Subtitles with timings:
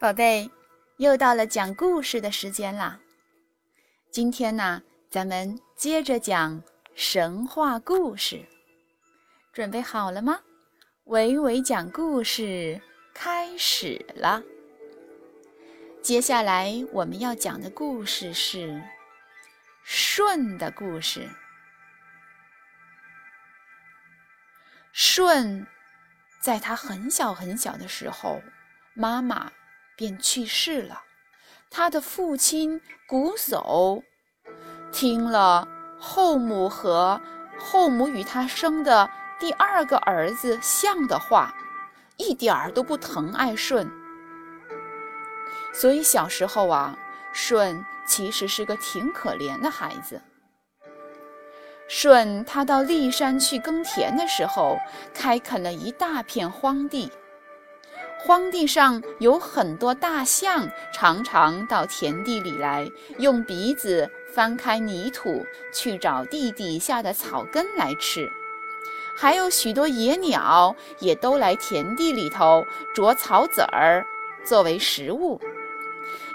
[0.00, 0.50] 宝贝，
[0.96, 2.98] 又到了讲故事的时间啦！
[4.10, 4.80] 今天呢，
[5.10, 6.62] 咱们接着讲
[6.94, 8.46] 神话故事，
[9.52, 10.40] 准备好了吗？
[11.04, 12.80] 伟伟讲故事
[13.12, 14.42] 开始了。
[16.00, 18.82] 接下来我们要讲的故事是
[19.84, 21.28] 舜的故事。
[24.94, 25.66] 舜
[26.40, 28.40] 在他很小很小的时候，
[28.94, 29.52] 妈妈。
[30.00, 31.02] 便去世了。
[31.70, 34.02] 他的父亲瞽叟
[34.90, 35.68] 听了
[35.98, 37.20] 后母和
[37.58, 41.54] 后母与他生的第二个儿子象的话，
[42.16, 43.86] 一点儿都不疼爱舜。
[45.74, 46.98] 所以小时候啊，
[47.34, 50.22] 舜其实是个挺可怜的孩子。
[51.88, 54.78] 舜他到骊山去耕田的时候，
[55.12, 57.12] 开垦了一大片荒地。
[58.22, 68.30] 荒地上有很多大象，常常到田地里来，用鼻子翻开泥土去找地底下的草根来吃。
[69.16, 74.06] 还有许多野鸟也都来田地里头啄草籽儿
[74.44, 75.40] 作为食物。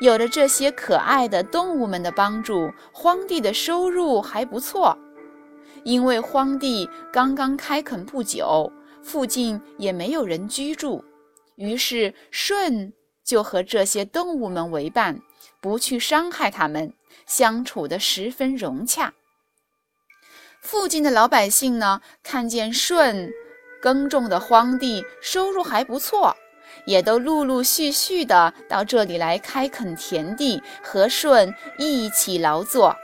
[0.00, 4.96] 有了这些可爱的动物们的帮助，荒地的收入还不错。
[5.84, 8.72] 因为荒地刚刚开垦不久，
[9.02, 11.04] 附近也没有人居住。
[11.62, 12.92] 于是舜
[13.24, 15.20] 就和这些动物们为伴，
[15.60, 16.92] 不去伤害它们，
[17.24, 19.14] 相处得十分融洽。
[20.60, 23.30] 附近的老百姓呢，看见舜
[23.80, 26.36] 耕种的荒地收入还不错，
[26.84, 32.96] 也都陆陆续续的到这里来开垦田地，和舜一起劳作。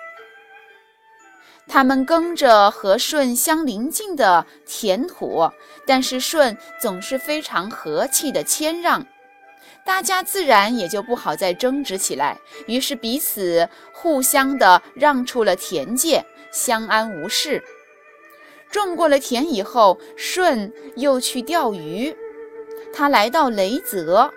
[1.69, 5.49] 他们耕着和舜相邻近的田土，
[5.87, 9.07] 但是舜总是非常和气的谦让，
[9.85, 17.62] 大家自然也就不好再争执起来，于是彼此互相的让出了田界，相安无事。
[18.71, 22.15] 种过了田以后，舜又去钓鱼，
[22.93, 24.33] 他来到雷泽，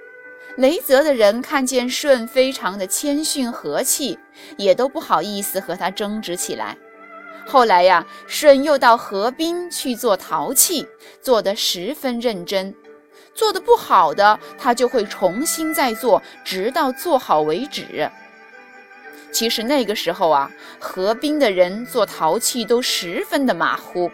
[0.58, 4.20] 雷泽的人看见舜非常的谦逊和气，
[4.58, 6.78] 也都不好意思和他争执起来。
[7.46, 10.88] 后来呀，舜又到河滨去做陶器，
[11.22, 12.74] 做得十分认真。
[13.34, 18.10] 做得不好的，他就会重新再做，直到做好为止。
[19.32, 24.12] 其实那个时候啊，河滨的人做陶器都十分的马虎，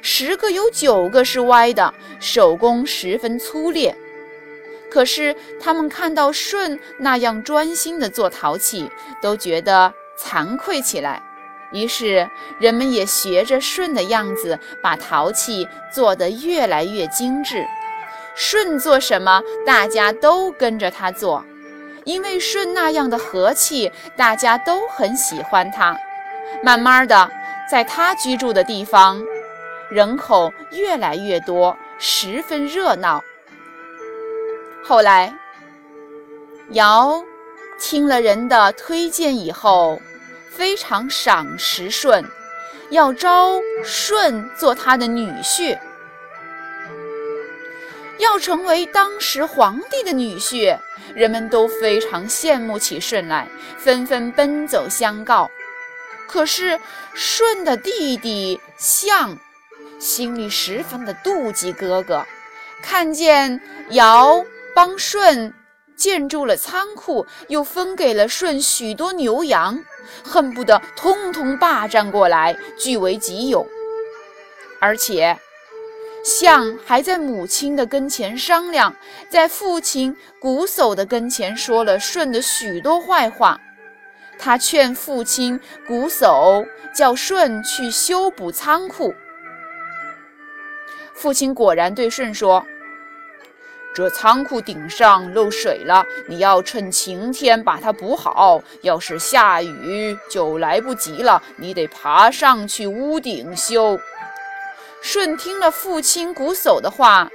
[0.00, 3.94] 十个有九个是歪的，手工十分粗劣。
[4.90, 11.22] 可是他们看到舜那样专心的做陶器，都觉得惭愧起来。
[11.74, 12.30] 于是，
[12.60, 17.66] 人们也学着舜的样子，把陶器做得越来越精致。
[18.36, 21.44] 舜做什么，大家都跟着他做，
[22.04, 25.98] 因为舜那样的和气，大家都很喜欢他。
[26.62, 27.28] 慢慢的，
[27.68, 29.20] 在他居住的地方，
[29.90, 33.20] 人口越来越多，十分热闹。
[34.84, 35.34] 后来，
[36.70, 37.20] 尧
[37.80, 40.00] 听了人的推荐以后。
[40.56, 42.24] 非常赏识舜，
[42.90, 45.78] 要招舜做他的女婿，
[48.18, 50.78] 要成为当时皇帝的女婿。
[51.14, 53.48] 人们都非常羡慕起舜来，
[53.78, 55.48] 纷纷奔走相告。
[56.26, 56.80] 可是
[57.14, 59.38] 舜的弟弟象
[60.00, 62.26] 心里十分的妒忌哥哥，
[62.82, 63.60] 看见
[63.90, 64.44] 尧
[64.74, 65.52] 帮舜
[65.96, 69.82] 建筑了仓库，又分给了舜许多牛羊。
[70.22, 73.66] 恨不得通通霸占过来，据为己有。
[74.78, 75.38] 而且，
[76.22, 78.94] 象还在母亲的跟前商量，
[79.30, 83.58] 在父亲瞽叟的跟前说了舜的许多坏话。
[84.38, 89.14] 他劝父亲瞽叟叫舜去修补仓库。
[91.14, 92.66] 父亲果然对舜说。
[93.94, 98.60] 这仓库顶上漏水了，你要趁晴天把它补好。
[98.82, 103.96] 要是下雨就来不及了，你得爬上去屋顶修。
[105.00, 107.30] 舜听了父亲瞽叟的话，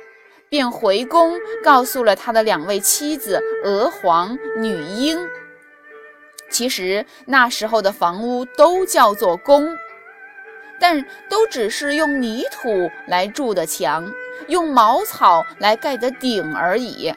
[0.49, 5.17] 便回宫告诉了他的两位妻子娥皇、女英。
[6.49, 9.77] 其实那时候的房屋都叫做宫。
[10.79, 14.11] 但都只是用泥土来筑的墙，
[14.47, 17.13] 用茅草来盖的顶而已。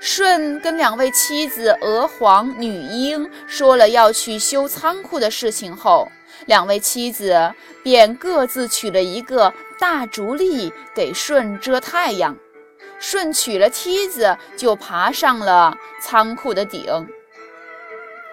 [0.00, 6.08] 舜跟两位妻子娥皇、女英说了要去修仓库的事情后，
[6.46, 7.54] 两位妻子
[7.84, 12.36] 便各自取了一个大竹笠给舜遮太阳。
[12.98, 16.84] 舜取了梯子，就爬上了仓库的顶。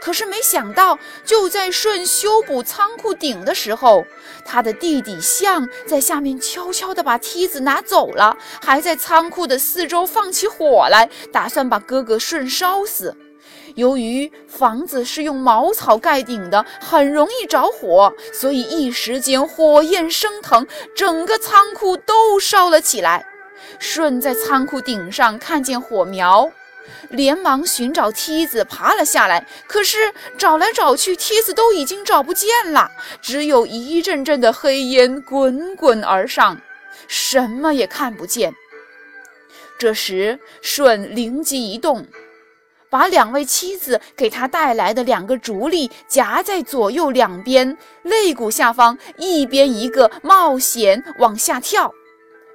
[0.01, 4.06] 可是没想到，就在舜修补仓库顶的时候，
[4.46, 13.16] 他的弟弟象在下面悄悄地把梯子拿走了，还在仓库的四周放起火来，打算把哥哥舜烧死。
[13.75, 23.25] 由于房子是用茅草盖顶的，很容易着火，所以一时间火焰升腾，整个仓库都烧了起来。
[23.78, 26.52] 舜在仓库顶上看见火苗。
[27.10, 32.92] 连忙寻找梯子爬了下来，可是找来找去，梯子都已经找不见了，
[33.22, 36.60] 只有一阵阵的黑烟滚滚而上，
[37.08, 38.54] 什么也看不见。
[39.78, 42.06] 这时，舜灵机一动，
[42.90, 51.94] 把两位妻子给他带来的两个竹笠夹在左右两边肋骨下方，一边一个冒险往下跳。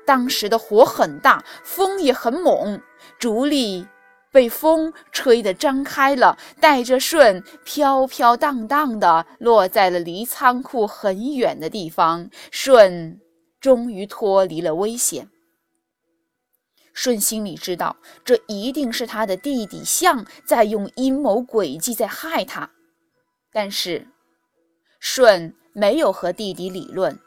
[0.07, 2.79] 当时的火很大，风也很猛，
[3.19, 3.87] 竹笠。
[4.35, 12.29] 被风吹得张开了，带着舜飘飘荡荡地落在了离仓库很远的地方。
[12.51, 13.21] 舜
[13.61, 15.31] 终于脱离了危险。
[16.93, 22.69] 舜心里知道，这一定是他的弟弟象在用阴谋诡计在害他。
[23.53, 24.09] 但是，
[24.99, 27.21] 舜没有和弟弟理论。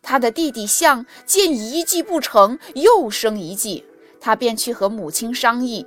[0.00, 3.84] 他的弟弟象见一计不成，又生一计。
[4.20, 5.86] 他便去和母亲商议，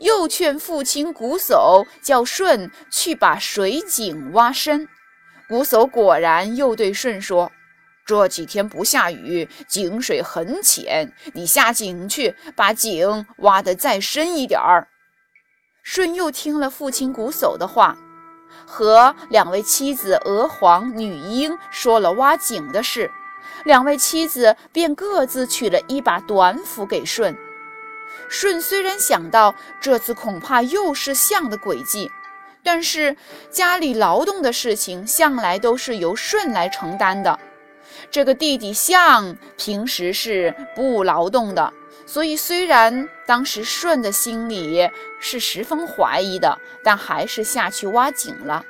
[0.00, 4.88] 又劝父亲瞽叟叫舜去把水井挖深。
[5.48, 7.52] 瞽叟果然又对舜说
[8.06, 14.88] ：“这几天不下雨，井水很浅，你下井去把井挖得再深一点儿。”
[15.84, 17.98] 舜又听了父亲瞽叟的话，
[18.64, 23.10] 和两位妻子娥皇、女英说了挖井的事，
[23.66, 27.36] 两位妻子便各自取了一把短斧给舜。
[28.28, 32.10] 舜虽然想到这次恐怕又是象的诡计，
[32.62, 33.16] 但是
[33.50, 37.38] 家里劳动的事情向来都是由舜来承担的。
[38.10, 41.72] 这个弟弟象平时是不劳动的，
[42.06, 44.88] 所以虽然当时舜的心里
[45.20, 48.64] 是十分怀疑的，但还是下去挖井了。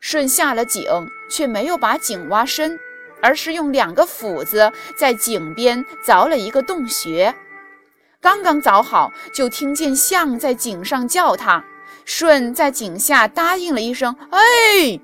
[0.00, 0.84] 舜下了井，
[1.30, 2.78] 却没有把井挖深，
[3.22, 7.34] 而是用两个斧子在井边凿了一个洞穴。
[8.26, 11.64] 刚刚凿好，就听见象在井上叫他。
[12.04, 14.98] 舜在井下答应了一声：“哎。”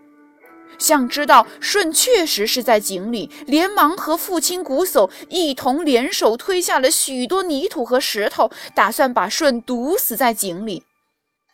[0.76, 10.82] 象知道舜确实是在井里，连忙和父亲瞽叟一同联手推下了许多泥土和石头，打算把舜毒死在井里。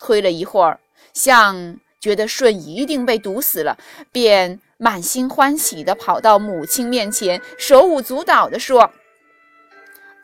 [0.01, 0.81] 推了一会儿，
[1.13, 3.77] 象觉得舜一定被毒死了，
[4.11, 8.91] 便满心欢喜地跑到母亲面前，手舞足蹈地说。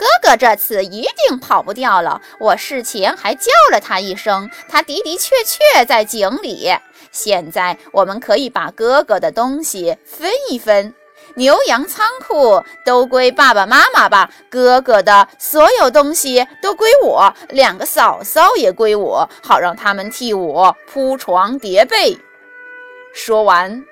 [0.04, 2.20] 哥哥这次一定跑不掉了。
[2.38, 6.70] 我事前还叫了他一声，他的的确确在井里。
[7.10, 10.94] 现在我们可以把哥哥的东西分一分，
[11.36, 14.30] 牛羊仓库都归爸爸妈妈吧。
[14.50, 22.18] 哥哥的所有东西都归我，两个嫂嫂也归我，好让他们替我铺床叠被。
[23.14, 23.82] 说完，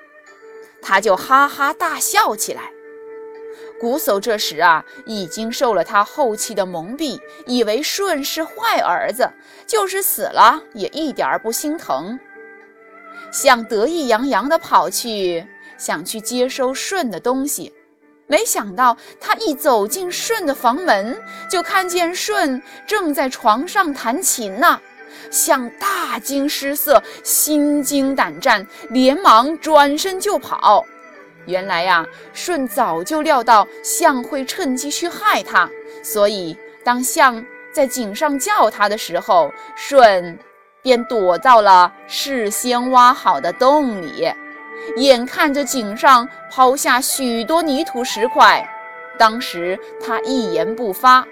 [0.79, 2.61] 他就哈哈大笑起来。
[3.83, 9.29] 瞽叟这时啊，已经受了他后期的蒙蔽，以为舜是坏儿子，
[9.67, 12.17] 就是死了也一点儿不心疼，
[13.29, 15.45] 想得意洋洋地跑去，
[15.77, 17.73] 想去接收舜的东西。
[18.25, 24.79] 没想到他一走进舜的房门，就看见舜正在床上弹琴呢，
[25.29, 30.85] 想大惊失色，心惊胆战，连忙转身就跑。
[31.45, 35.69] 原来呀，舜早就料到象会趁机去害他，
[36.01, 40.37] 所以当象在井上叫他的时候，舜
[40.81, 44.31] 便躲到了事先挖好的洞里。
[44.97, 48.67] 眼看着井上抛下许多泥土石块，
[49.17, 51.25] 当时他一言不发。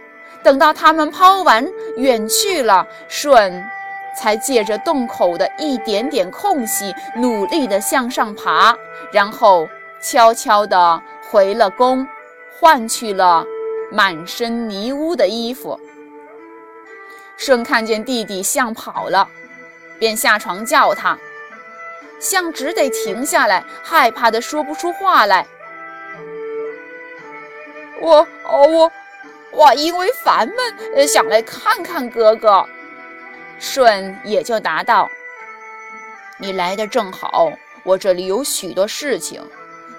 [0.44, 1.66] 等到他们抛完
[1.98, 3.64] 远去了，舜
[4.18, 8.76] 才借着洞口的一点点空隙，努力地向上爬，
[9.12, 9.68] 然后。
[10.02, 12.08] 悄悄地回了宫，
[12.60, 13.46] 换去了
[13.92, 15.80] 满身泥污的衣服。
[17.38, 19.28] 舜看见弟弟象跑了，
[20.00, 21.18] 便下床叫他，
[22.20, 25.46] 象只得停下来，害怕的说不出话来。
[28.00, 28.92] 我哦我
[29.52, 32.66] 我因为烦闷，想来看看哥哥。
[33.60, 35.08] 舜也就答道
[36.40, 37.54] ：“你来的正好，
[37.84, 39.40] 我这里有许多事情。”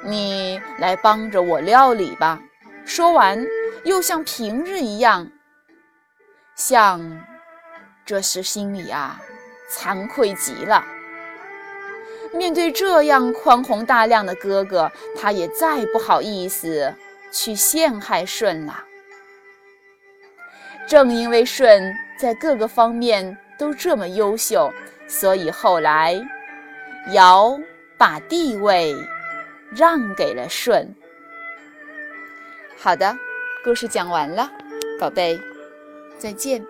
[0.05, 2.41] 你来帮着我料理吧。
[2.85, 3.47] 说完，
[3.85, 5.31] 又像平日一样，
[6.57, 7.25] 像
[8.05, 9.21] 这时心里啊，
[9.71, 10.85] 惭愧极了。
[12.33, 14.91] 面对这样宽宏大量的哥哥，
[15.21, 16.93] 他也再不好意思
[17.31, 18.83] 去陷害舜了。
[20.89, 24.73] 正因为舜在各个方面都这么优秀，
[25.07, 26.21] 所以后来
[27.13, 27.57] 尧
[27.97, 28.95] 把地位
[29.75, 30.95] 让给了舜。
[32.79, 33.17] 好的，
[33.65, 34.51] 故事讲完了，
[34.99, 35.41] 宝贝，
[36.19, 36.65] 再见。